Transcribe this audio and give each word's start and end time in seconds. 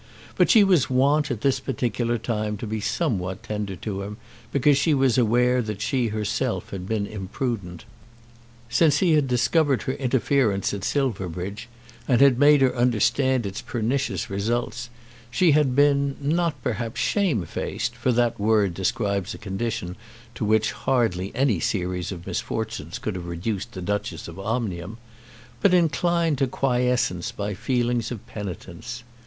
But 0.35 0.49
she 0.49 0.63
was 0.63 0.89
wont 0.89 1.29
at 1.29 1.41
this 1.41 1.59
particular 1.59 2.17
time 2.17 2.57
to 2.57 2.65
be 2.65 2.79
somewhat 2.81 3.43
tender 3.43 3.75
to 3.75 4.01
him 4.01 4.17
because 4.51 4.75
she 4.75 4.95
was 4.95 5.15
aware 5.15 5.61
that 5.61 5.79
she 5.79 6.07
herself 6.07 6.71
had 6.71 6.87
been 6.87 7.05
imprudent. 7.05 7.85
Since 8.67 8.97
he 8.97 9.13
had 9.13 9.27
discovered 9.27 9.83
her 9.83 9.93
interference 9.93 10.73
at 10.73 10.83
Silverbridge, 10.83 11.69
and 12.07 12.19
had 12.19 12.39
made 12.39 12.61
her 12.61 12.75
understand 12.75 13.45
its 13.45 13.61
pernicious 13.61 14.27
results, 14.27 14.89
she 15.29 15.51
had 15.51 15.75
been, 15.75 16.17
not, 16.19 16.59
perhaps, 16.63 16.99
shamefaced, 16.99 17.95
for 17.95 18.11
that 18.11 18.39
word 18.39 18.73
describes 18.73 19.35
a 19.35 19.37
condition 19.37 19.95
to 20.33 20.43
which 20.43 20.71
hardly 20.71 21.31
any 21.35 21.59
series 21.59 22.11
of 22.11 22.25
misfortunes 22.25 22.97
could 22.97 23.13
have 23.13 23.27
reduced 23.27 23.73
the 23.73 23.83
Duchess 23.83 24.27
of 24.27 24.39
Omnium, 24.39 24.97
but 25.61 25.75
inclined 25.75 26.39
to 26.39 26.47
quiescence 26.47 27.31
by 27.31 27.53
feelings 27.53 28.09
of 28.11 28.25
penitence. 28.25 29.03